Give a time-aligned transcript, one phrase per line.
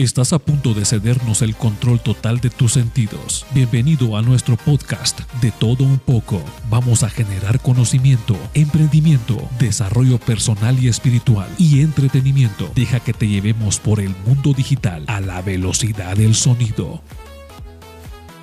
[0.00, 3.44] Estás a punto de cedernos el control total de tus sentidos.
[3.52, 6.42] Bienvenido a nuestro podcast de todo un poco.
[6.70, 12.72] Vamos a generar conocimiento, emprendimiento, desarrollo personal y espiritual y entretenimiento.
[12.74, 17.02] Deja que te llevemos por el mundo digital a la velocidad del sonido.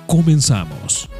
[0.06, 1.10] Comenzamos.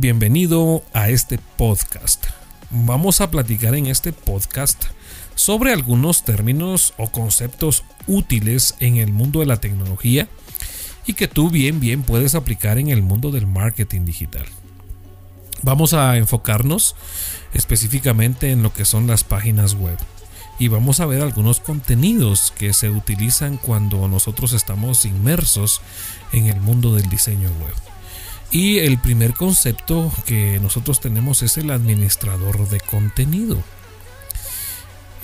[0.00, 2.26] Bienvenido a este podcast.
[2.70, 4.84] Vamos a platicar en este podcast
[5.34, 10.28] sobre algunos términos o conceptos útiles en el mundo de la tecnología
[11.04, 14.46] y que tú bien bien puedes aplicar en el mundo del marketing digital.
[15.62, 16.94] Vamos a enfocarnos
[17.52, 19.98] específicamente en lo que son las páginas web
[20.60, 25.80] y vamos a ver algunos contenidos que se utilizan cuando nosotros estamos inmersos
[26.30, 27.97] en el mundo del diseño web.
[28.50, 33.62] Y el primer concepto que nosotros tenemos es el administrador de contenido.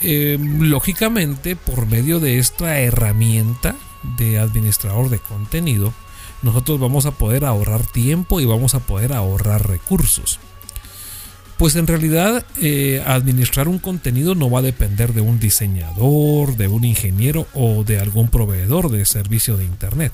[0.02, 3.74] Eh, lógicamente, por medio de esta herramienta
[4.18, 5.94] de administrador de contenido,
[6.42, 10.38] nosotros vamos a poder ahorrar tiempo y vamos a poder ahorrar recursos.
[11.56, 16.68] Pues en realidad eh, administrar un contenido no va a depender de un diseñador, de
[16.68, 20.12] un ingeniero o de algún proveedor de servicio de Internet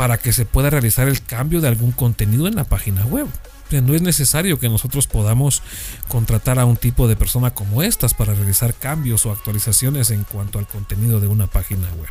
[0.00, 3.26] para que se pueda realizar el cambio de algún contenido en la página web.
[3.70, 5.62] No es necesario que nosotros podamos
[6.08, 10.58] contratar a un tipo de persona como estas para realizar cambios o actualizaciones en cuanto
[10.58, 12.08] al contenido de una página web.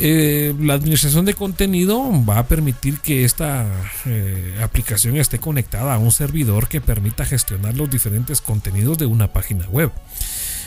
[0.00, 3.64] Eh, la administración de contenido va a permitir que esta
[4.06, 9.32] eh, aplicación esté conectada a un servidor que permita gestionar los diferentes contenidos de una
[9.32, 9.92] página web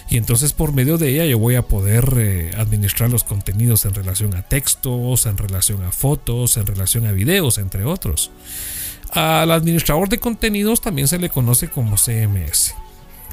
[0.09, 3.93] y entonces por medio de ella yo voy a poder eh, administrar los contenidos en
[3.93, 8.31] relación a textos, en relación a fotos, en relación a videos, entre otros.
[9.11, 12.75] Al administrador de contenidos también se le conoce como CMS,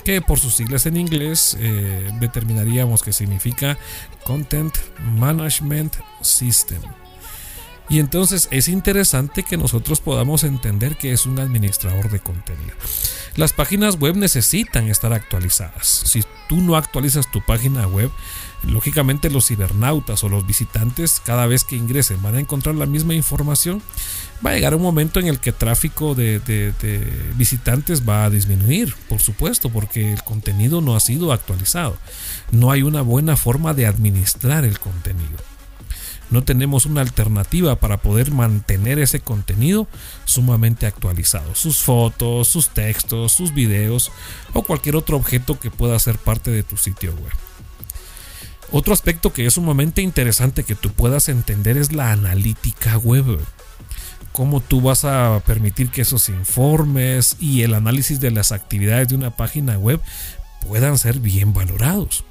[0.05, 3.77] que por sus siglas en inglés eh, determinaríamos que significa
[4.25, 4.75] Content
[5.17, 6.81] Management System.
[7.89, 12.73] Y entonces es interesante que nosotros podamos entender que es un administrador de contenido.
[13.37, 16.03] Las páginas web necesitan estar actualizadas.
[16.05, 18.11] Si tú no actualizas tu página web,
[18.65, 23.15] lógicamente los cibernautas o los visitantes cada vez que ingresen van a encontrar la misma
[23.15, 23.83] información.
[24.45, 26.73] Va a llegar un momento en el que el tráfico de, de
[27.37, 31.97] visitantes va a disminuir, por supuesto, porque el contenido no ha sido actualizado.
[32.51, 35.52] No hay una buena forma de administrar el contenido
[36.33, 39.87] no tenemos una alternativa para poder mantener ese contenido
[40.25, 41.55] sumamente actualizado.
[41.55, 44.11] Sus fotos, sus textos, sus videos
[44.55, 47.33] o cualquier otro objeto que pueda ser parte de tu sitio web.
[48.71, 53.39] Otro aspecto que es sumamente interesante que tú puedas entender es la analítica web.
[54.33, 59.17] Cómo tú vas a permitir que esos informes y el análisis de las actividades de
[59.17, 60.01] una página web
[60.67, 62.25] puedan ser bien valorados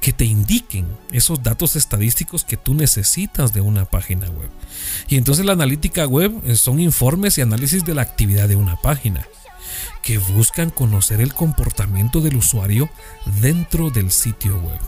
[0.00, 4.50] que te indiquen esos datos estadísticos que tú necesitas de una página web.
[5.08, 8.76] Y entonces la analítica web eh, son informes y análisis de la actividad de una
[8.76, 9.26] página
[10.02, 12.90] que buscan conocer el comportamiento del usuario
[13.40, 14.80] dentro del sitio web.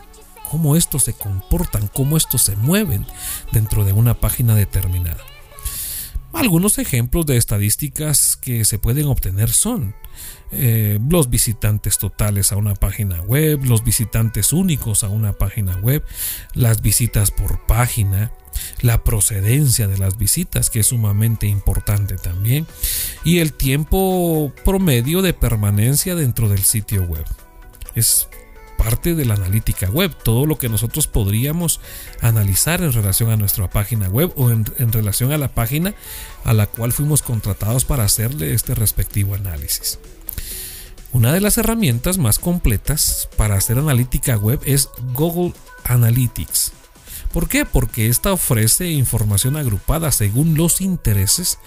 [0.51, 3.05] Cómo estos se comportan, cómo estos se mueven
[3.51, 5.25] dentro de una página determinada.
[6.37, 9.95] Algunos ejemplos de estadísticas que se pueden obtener son
[10.53, 16.05] eh, los visitantes totales a una página web, los visitantes únicos a una página web,
[16.53, 18.33] las visitas por página,
[18.83, 22.67] la procedencia de las visitas, que es sumamente importante también,
[23.25, 27.25] y el tiempo promedio de permanencia dentro del sitio web.
[27.95, 28.29] Es
[28.87, 31.81] parte de la analítica web, todo lo que nosotros podríamos
[32.21, 35.93] analizar en relación a nuestra página web o en, relación a la página
[36.45, 39.99] a la cual fuimos contratados para hacerle este respectivo análisis.
[41.13, 46.71] Una de las herramientas más completas para hacer analítica web es Google Analytics.
[47.37, 47.67] ¿Por qué?
[47.67, 51.59] Porque esta ofrece información agrupada según los intereses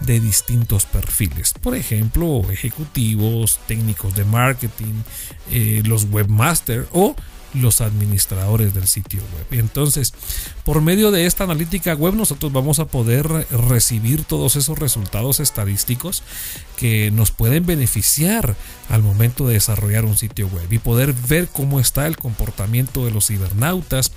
[0.00, 1.52] de distintos perfiles.
[1.52, 5.02] Por ejemplo, ejecutivos, técnicos de marketing,
[5.50, 7.14] eh, los webmasters o
[7.54, 9.60] los administradores del sitio web.
[9.60, 10.12] Entonces,
[10.64, 16.22] por medio de esta analítica web nosotros vamos a poder recibir todos esos resultados estadísticos
[16.76, 18.54] que nos pueden beneficiar
[18.88, 23.10] al momento de desarrollar un sitio web y poder ver cómo está el comportamiento de
[23.10, 24.12] los cibernautas,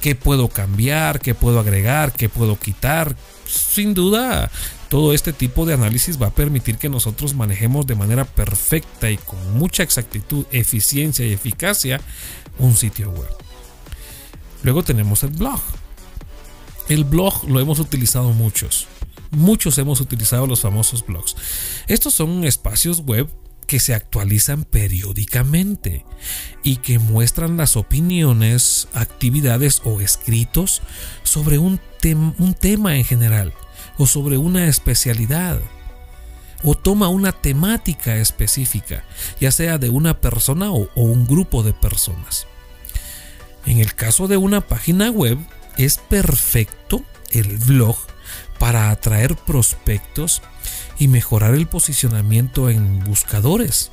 [0.00, 3.16] qué puedo cambiar, qué puedo agregar, qué puedo quitar.
[3.46, 4.50] Sin duda,
[4.88, 9.16] Todo este tipo de análisis va a permitir que nosotros manejemos de manera perfecta y
[9.16, 12.00] con mucha exactitud, eficiencia y eficacia
[12.58, 13.28] un sitio web.
[14.62, 15.60] Luego tenemos el blog.
[16.88, 18.86] El blog lo hemos utilizado muchos.
[19.30, 21.36] Muchos hemos utilizado los famosos blogs.
[21.88, 23.28] Estos son espacios web
[23.66, 26.04] que se actualizan periódicamente
[26.62, 30.82] y que muestran las opiniones, actividades o escritos
[31.24, 31.80] sobre un,
[32.38, 33.52] un tema en general
[33.98, 35.60] o sobre una especialidad
[36.62, 39.04] o toma una temática específica,
[39.40, 42.46] ya sea de una persona o, un grupo de personas.
[43.66, 45.38] En el caso de una página web,
[45.76, 47.96] es perfecto el blog
[48.58, 50.42] para atraer prospectos
[50.98, 53.90] y mejorar el posicionamiento en buscadores.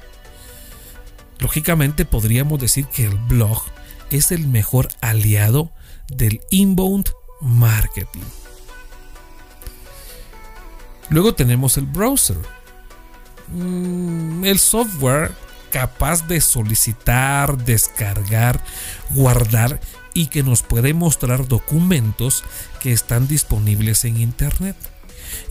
[1.39, 3.61] Lógicamente podríamos decir que el blog
[4.11, 5.73] es el mejor aliado
[6.07, 7.09] del inbound
[7.41, 8.42] marketing.
[11.13, 12.37] Luego tenemos el browser.
[13.49, 15.31] Mm, el software
[15.71, 18.59] capaz de solicitar, descargar,
[19.11, 19.79] guardar
[20.15, 22.43] y que nos puede mostrar documentos
[22.81, 24.75] que están disponibles en Internet.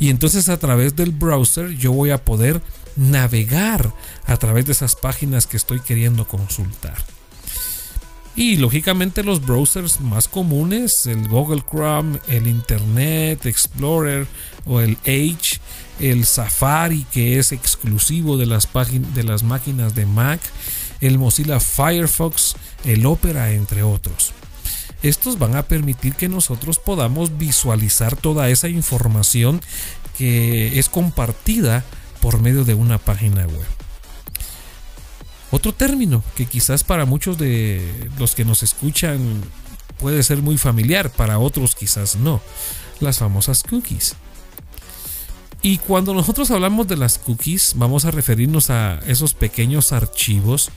[0.01, 2.61] Y entonces a través del browser yo voy a poder
[2.97, 3.95] navegar
[4.27, 6.97] a través de esas páginas que estoy queriendo consultar.
[8.35, 14.27] Y lógicamente los browsers más comunes, el Google Chrome, el Internet Explorer
[14.65, 15.61] o el Edge,
[16.01, 18.69] el Safari que es exclusivo de las,
[19.15, 20.41] de las máquinas de Mac,
[21.03, 24.33] el Mozilla Firefox, el Opera, entre otros.
[25.03, 29.61] Estos van a permitir que nosotros podamos visualizar toda esa información
[30.17, 31.85] que es compartida
[32.21, 33.82] por medio de una página web.
[35.53, 39.43] Otro término que quizás para muchos de los que nos escuchan
[39.99, 42.41] puede ser muy familiar, para otros quizás no,
[43.01, 44.17] las famosas cookies.
[45.61, 50.71] Y cuando nosotros hablamos de las cookies, vamos a referirnos a esos pequeños archivos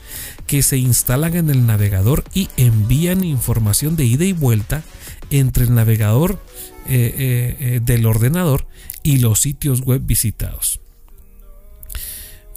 [0.46, 4.82] que se instalan en el navegador y envían información de ida y vuelta
[5.30, 6.38] entre el navegador
[6.86, 8.68] eh, eh, eh, del ordenador
[9.02, 10.80] y los sitios web visitados.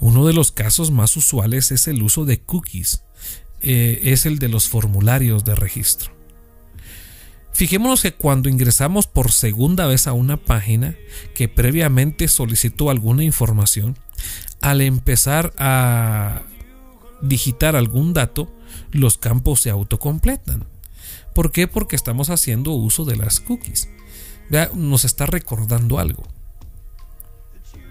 [0.00, 3.04] Uno de los casos más usuales es el uso de cookies,
[3.60, 6.12] es el de los formularios de registro.
[7.52, 10.96] Fijémonos que cuando ingresamos por segunda vez a una página
[11.34, 13.98] que previamente solicitó alguna información,
[14.62, 16.42] al empezar a
[17.20, 18.50] digitar algún dato,
[18.92, 20.64] los campos se autocompletan.
[21.34, 21.68] ¿Por qué?
[21.68, 23.90] Porque estamos haciendo uso de las cookies.
[24.74, 26.22] nos está recordando algo.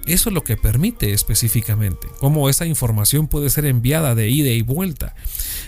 [0.10, 4.64] Eso es lo que permite específicamente, cómo esa información puede ser enviada de ida y
[4.64, 5.14] vuelta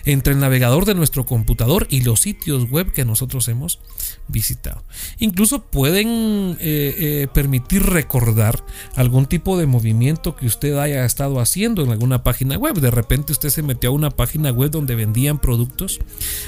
[0.03, 3.79] entre el navegador de nuestro computador y los sitios web que nosotros hemos
[4.27, 4.83] visitado.
[5.19, 8.65] Incluso pueden eh, eh, permitir recordar
[8.95, 12.79] algún tipo de movimiento que usted haya estado haciendo en alguna página web.
[12.79, 15.99] De repente usted se metió a una página web donde vendían productos,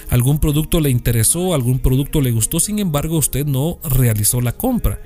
[0.09, 4.99] algún producto le interesó, algún producto le gustó, sin embargo usted no realizó la compra.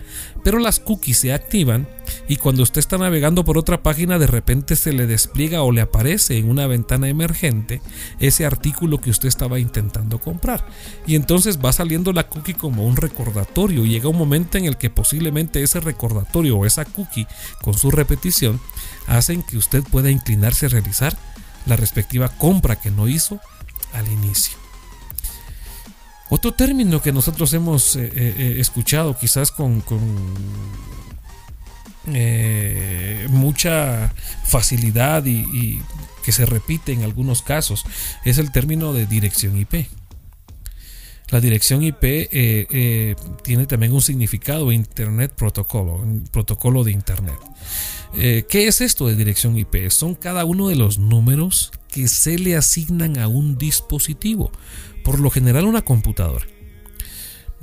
[0.44, 1.88] Pero las cookies se activan
[2.30, 5.82] y cuando usted está navegando por otra página de repente se le despliega o le
[5.82, 7.82] aparece en una ventana emergente
[8.20, 10.66] ese artículo que usted estaba intentando comprar.
[11.06, 14.78] Y entonces va saliendo la cookie como un recordatorio y llega un momento en el
[14.78, 17.28] que posiblemente ese recordatorio o esa cookie
[17.62, 18.60] con su repetición
[19.08, 21.18] hacen que usted pueda inclinarse a realizar
[21.66, 23.40] la respectiva compra que no hizo
[23.94, 24.58] al inicio.
[26.30, 29.82] Otro término que nosotros hemos eh, eh, eh, escuchado quizás con,
[33.30, 34.14] mucha
[34.46, 35.82] facilidad y,
[36.24, 37.86] que se repite en algunos casos
[38.26, 39.88] es el término de dirección IP.
[41.30, 42.02] La dirección IP
[43.44, 47.38] tiene también un significado Internet Protocolo, protocolo de Internet.
[48.14, 49.90] ¿Qué es esto de dirección IP?
[49.90, 54.52] Son cada uno de los números que se le asignan a un dispositivo
[55.08, 56.46] por lo general una computadora,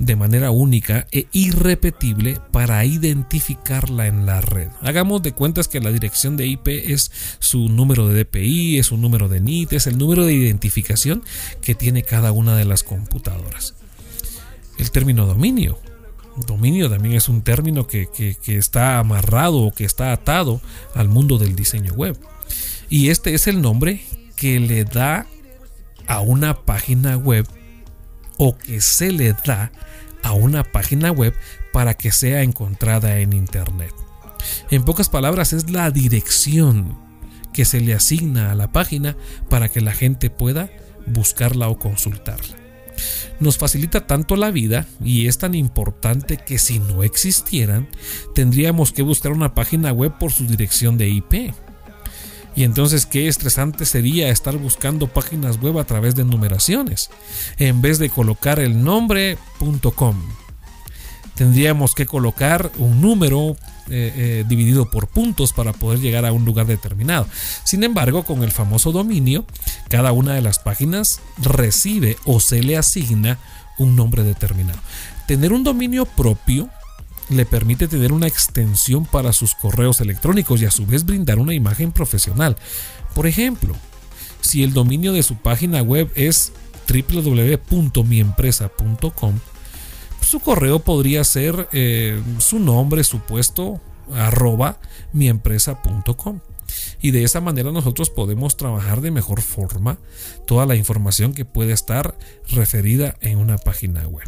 [0.05, 4.69] de manera única e irrepetible para identificarla en la red.
[4.81, 9.01] Hagamos de cuentas que la dirección de IP es su número de DPI, es un
[9.01, 11.23] número de NIT, es el número de identificación
[11.61, 13.73] que tiene cada una de las computadoras.
[14.77, 15.79] El término dominio.
[16.47, 20.61] Dominio también es un término que, que está amarrado o que está atado
[20.93, 22.17] al mundo del diseño web.
[22.89, 24.01] Y este es el nombre
[24.35, 25.25] que le da
[26.07, 27.47] a una página web
[28.37, 29.71] o que se le da
[30.25, 31.35] a una página web
[31.71, 33.93] para que sea encontrada en Internet.
[34.71, 36.97] En pocas palabras, es la dirección
[37.53, 39.15] que se le asigna a la página
[39.49, 40.69] para que la gente pueda
[41.05, 42.57] buscarla o consultarla.
[43.39, 47.87] nos facilita tanto la vida y es tan importante que si no existieran,
[48.33, 51.53] tendríamos que buscar una página web por su dirección de IP.
[52.55, 57.09] Y entonces qué estresante sería estar buscando páginas web a través de numeraciones,
[57.57, 59.37] en vez de colocar el nombre
[59.95, 60.15] .com.
[61.35, 63.57] Tendríamos que colocar un número
[63.89, 67.27] eh, eh, dividido por puntos para poder llegar a un lugar determinado.
[67.65, 69.45] Sin embargo, con el famoso dominio,
[69.89, 73.37] cada una de las páginas recibe o se le asigna
[73.77, 74.79] un nombre determinado.
[75.27, 76.69] Tener un dominio propio
[77.29, 81.53] le permite tener una extensión para sus correos electrónicos y a su vez brindar una
[81.53, 82.57] imagen profesional.
[83.13, 83.75] Por ejemplo,
[84.41, 86.51] si el dominio de su página web es
[86.87, 89.39] www.miempresa.com,
[90.21, 93.79] su correo podría ser eh, su nombre, su puesto,
[94.13, 94.79] arroba
[95.13, 96.39] miempresa.com.
[97.01, 99.99] Y de esa manera nosotros podemos trabajar de mejor forma
[100.45, 102.17] toda la información que puede estar
[102.49, 104.27] referida en una página web.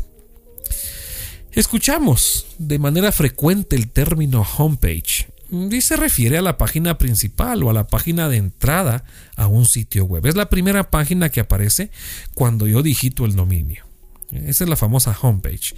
[1.52, 7.70] Escuchamos de manera frecuente el término homepage y se refiere a la página principal o
[7.70, 10.26] a la página de entrada a un sitio web.
[10.26, 11.90] Es la primera página que aparece
[12.34, 13.86] cuando yo digito el dominio.
[14.32, 15.74] Esa es la famosa homepage.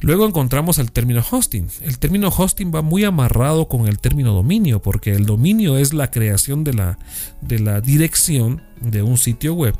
[0.00, 1.68] Luego encontramos el término hosting.
[1.80, 6.10] El término hosting va muy amarrado con el término dominio, porque el dominio es la
[6.10, 6.98] creación de la,
[7.40, 9.74] de la dirección de un sitio web.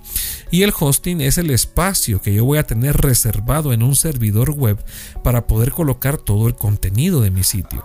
[0.51, 4.53] Y el hosting es el espacio que yo voy a tener reservado en un servidor
[4.53, 4.83] web
[5.23, 7.85] para poder colocar todo el contenido de mi sitio.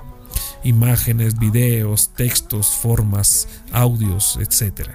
[0.63, 4.91] Imágenes, videos, textos, formas, audios, etc.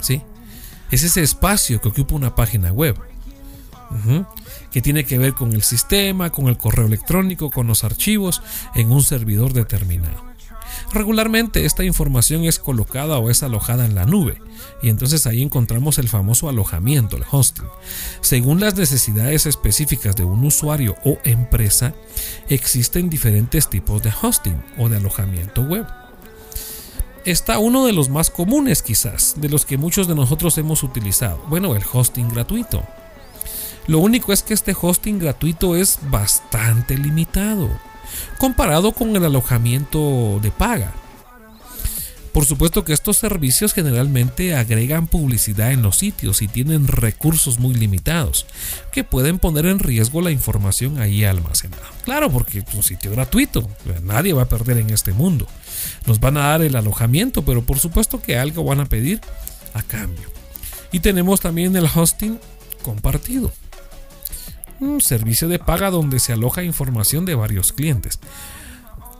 [0.00, 0.22] ¿Sí?
[0.90, 2.96] Es ese espacio que ocupa una página web
[4.70, 8.42] que tiene que ver con el sistema, con el correo electrónico, con los archivos
[8.74, 10.28] en un servidor determinado.
[10.92, 14.40] Regularmente esta información es colocada o es alojada en la nube
[14.82, 17.66] y entonces ahí encontramos el famoso alojamiento, el hosting.
[18.20, 21.94] Según las necesidades específicas de un usuario o empresa,
[22.48, 25.86] existen diferentes tipos de hosting o de alojamiento web.
[27.24, 31.44] Está uno de los más comunes quizás, de los que muchos de nosotros hemos utilizado.
[31.48, 32.82] Bueno, el hosting gratuito.
[33.88, 37.70] Lo único es que este hosting gratuito es bastante limitado,
[38.36, 40.92] comparado con el alojamiento de paga.
[42.34, 47.74] Por supuesto que estos servicios generalmente agregan publicidad en los sitios y tienen recursos muy
[47.74, 48.44] limitados,
[48.92, 51.82] que pueden poner en riesgo la información ahí almacenada.
[52.04, 53.66] Claro, porque es un sitio gratuito,
[54.02, 55.46] nadie va a perder en este mundo.
[56.06, 59.22] Nos van a dar el alojamiento, pero por supuesto que algo van a pedir
[59.72, 60.28] a cambio.
[60.92, 62.38] Y tenemos también el hosting
[62.82, 63.50] compartido
[64.80, 68.20] un servicio de paga donde se aloja información de varios clientes.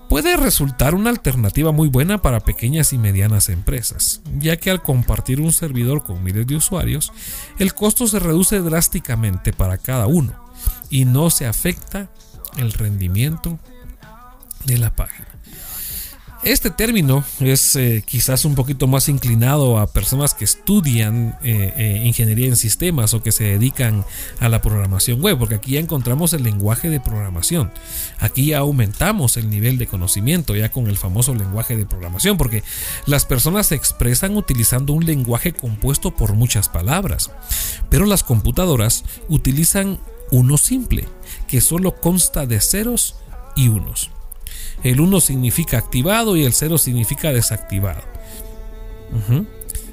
[0.09, 5.41] Puede resultar una alternativa muy buena para pequeñas y medianas empresas, ya que al compartir
[5.41, 7.13] un servidor con miles de usuarios,
[7.59, 10.33] el costo se reduce drásticamente para cada uno
[10.89, 12.09] y no se afecta
[12.57, 13.59] el rendimiento
[14.65, 15.29] de la página.
[16.45, 22.03] Este término es eh, quizás un poquito más inclinado a personas que estudian eh, eh,
[22.05, 24.05] ingeniería en sistemas o que se dedican
[24.39, 27.73] a la programación web, porque aquí ya encontramos el lenguaje de programación.
[28.21, 32.63] Aquí ya aumentamos el nivel de conocimiento ya con el famoso lenguaje de programación, porque
[33.07, 37.33] las personas se expresan utilizando un lenguaje compuesto por muchas palabras,
[37.91, 39.99] pero las computadoras utilizan
[40.31, 41.09] uno simple,
[41.49, 43.17] que solo consta de ceros
[43.57, 44.13] y unos.
[44.83, 48.03] El 1 significa activado y el 0 significa desactivado.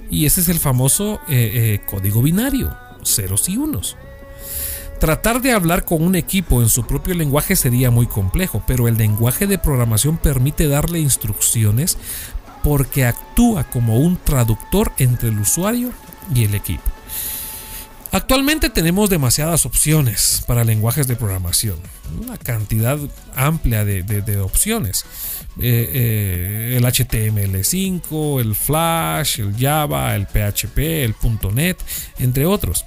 [0.09, 3.97] Y ese es el famoso eh, eh, código binario, ceros y unos.
[4.99, 8.97] Tratar de hablar con un equipo en su propio lenguaje sería muy complejo, pero el
[8.97, 11.97] lenguaje de programación permite darle instrucciones
[12.63, 15.91] porque actúa como un traductor entre el usuario
[16.33, 16.94] y el equipo.
[18.15, 21.75] Actualmente tenemos demasiadas opciones para lenguajes de programación,
[22.23, 22.97] una cantidad
[23.35, 25.03] amplia de, opciones.
[25.59, 31.13] Eh, eh, el HTML5, el Flash, el Java, el PHP, el
[31.53, 31.77] .NET,
[32.17, 32.85] entre otros.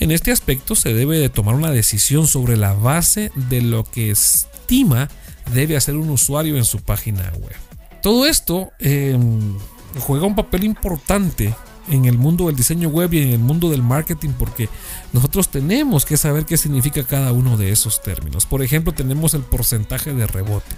[0.00, 4.10] En este aspecto se debe de tomar una decisión sobre la base de lo que
[4.10, 5.08] estima
[5.54, 7.56] debe hacer un usuario en su página web.
[8.02, 9.56] Todo esto em,
[9.98, 11.54] juega un papel importante
[11.88, 14.68] en el mundo del diseño web y en el mundo del marketing porque
[15.12, 18.46] nosotros tenemos que saber qué significa cada uno de esos términos.
[18.46, 20.74] Por ejemplo, tenemos el porcentaje de rebote.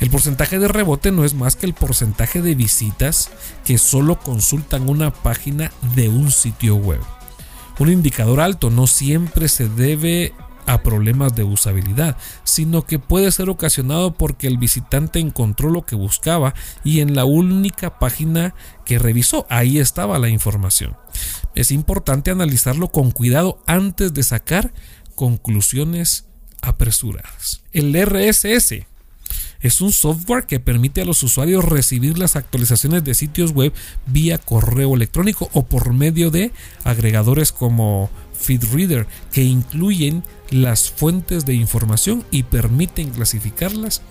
[0.00, 3.30] El porcentaje de rebote no es más que el porcentaje de visitas
[3.64, 7.00] que solo consultan una página de un sitio web.
[7.78, 10.34] Un indicador alto no siempre se debe
[10.66, 15.96] a problemas de usabilidad, sino que puede ser ocasionado porque el visitante encontró lo que
[15.96, 16.54] buscaba
[16.84, 18.54] y en la única página
[18.84, 20.96] que revisó, ahí estaba la información.
[21.54, 24.72] Es importante analizarlo con cuidado antes de sacar
[25.14, 26.26] conclusiones
[26.62, 27.62] apresuradas.
[27.72, 28.86] El RSS
[29.62, 33.72] es un software que permite a los usuarios recibir las actualizaciones de sitios web
[34.06, 36.50] vía correo electrónico o por medio de
[36.82, 38.10] agregadores como
[38.42, 44.02] FeedReader que incluyen las fuentes de información y permiten clasificarlas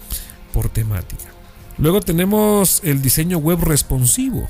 [0.53, 1.25] por temática.
[1.77, 4.47] Luego tenemos el diseño web responsivo.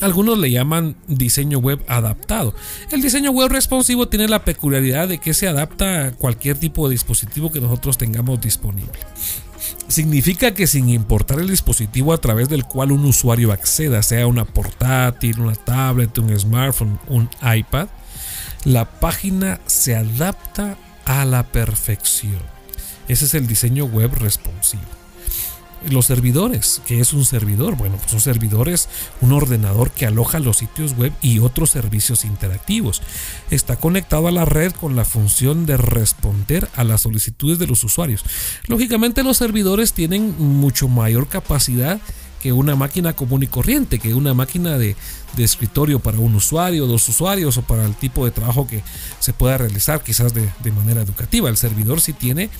[0.00, 2.54] Algunos le llaman diseño web adaptado.
[2.90, 6.92] El diseño web responsivo tiene la peculiaridad de que se adapta a cualquier tipo de
[6.92, 8.98] dispositivo que nosotros tengamos disponible.
[9.88, 14.44] Significa que sin importar el dispositivo a través del cual un usuario acceda, sea una
[14.44, 17.88] portátil, una tablet, un smartphone, un iPad,
[18.64, 22.42] la página se adapta a la perfección.
[23.08, 24.82] Ese es el diseño web responsivo.
[25.90, 27.76] Los servidores, ¿qué es un servidor?
[27.76, 28.88] Bueno, pues un servidor es
[29.20, 33.02] un ordenador que aloja los sitios web y otros servicios interactivos.
[33.50, 37.84] Está conectado a la red con la función de responder a las solicitudes de los
[37.84, 38.24] usuarios.
[38.66, 42.00] Lógicamente los servidores tienen mucho mayor capacidad
[42.44, 44.96] que una máquina común y corriente, que una máquina de,
[45.38, 48.82] escritorio para un usuario, dos usuarios o para el tipo de trabajo que
[49.18, 51.48] se pueda realizar quizás de, manera educativa.
[51.48, 52.50] El servidor sí tiene eh,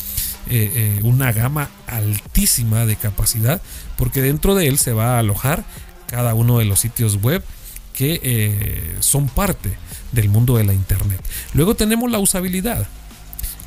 [0.49, 3.61] eh, una gama altísima de capacidad
[3.99, 5.67] porque dentro de él se va a alojar
[6.07, 7.45] cada uno de los sitios web
[7.93, 9.77] que eh, son parte
[10.13, 11.23] del mundo de la internet.
[11.53, 12.89] Luego tenemos la usabilidad.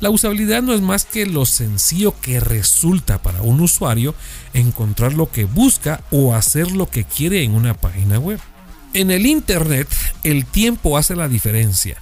[0.00, 4.14] La usabilidad no es más que lo sencillo que resulta para un usuario
[4.54, 8.38] encontrar lo que busca o hacer lo que quiere en una página web.
[8.94, 9.88] En el Internet,
[10.22, 12.00] el tiempo hace la diferencia.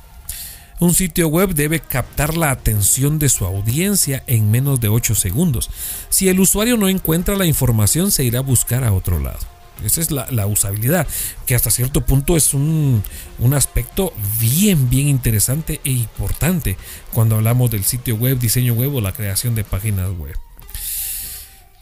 [0.79, 5.71] Un sitio web debe captar la atención de su audiencia en menos de 8 segundos.
[6.11, 9.56] Si el usuario no encuentra la información, se irá a buscar a otro lado.
[9.85, 11.07] Esa es la, usabilidad,
[11.47, 13.03] que hasta cierto punto es un,
[13.39, 16.77] un, aspecto bien, bien interesante e importante
[17.13, 20.37] cuando hablamos del sitio web, diseño web o la creación de páginas web.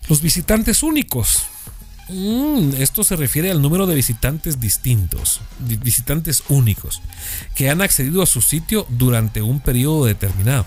[0.08, 1.44] Los visitantes únicos.
[2.08, 7.00] Mm, esto se refiere al número de visitantes distintos, visitantes únicos,
[7.54, 10.66] que han accedido a su sitio durante un periodo determinado.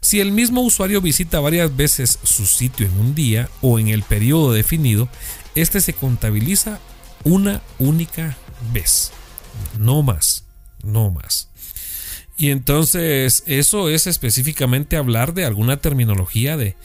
[0.00, 4.02] Si el mismo usuario visita varias veces su sitio en un día o en el
[4.02, 5.08] periodo definido,
[5.56, 6.78] este se contabiliza
[7.24, 8.36] una única
[8.72, 9.10] vez.
[9.78, 10.44] No más,
[10.84, 11.48] no más.
[12.38, 16.76] Y entonces eso es específicamente hablar de alguna terminología de,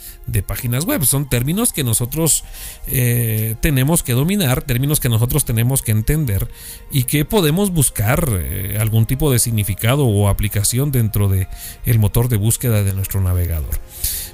[0.48, 1.04] páginas web.
[1.04, 2.46] Son términos que nosotros
[2.88, 6.48] eh, tenemos que dominar, términos que nosotros tenemos que entender
[6.90, 11.48] y que podemos buscar eh, algún tipo de significado o aplicación dentro del
[11.86, 13.78] el motor de búsqueda de nuestro navegador.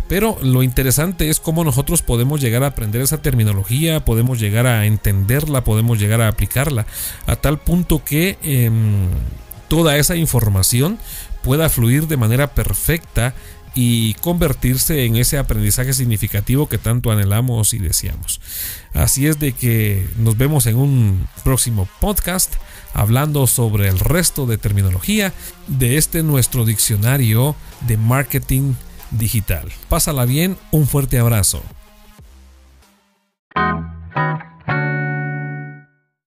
[0.08, 4.86] Pero lo interesante es cómo nosotros podemos llegar a aprender esa terminología, podemos llegar a
[4.86, 6.86] entenderla, podemos llegar a aplicarla,
[7.26, 9.10] a tal punto que em,
[9.68, 10.98] toda esa información
[11.44, 13.34] pueda fluir de manera perfecta
[13.76, 18.42] y convertirse en ese aprendizaje significativo que tanto anhelamos y deseamos.
[18.94, 22.56] Así es de que nos vemos en un próximo podcast
[22.96, 25.32] hablando sobre el resto de terminología
[25.68, 27.56] de este nuestro diccionario
[27.88, 28.74] de marketing
[29.12, 29.72] digital.
[29.90, 31.62] Pásala bien, un fuerte abrazo.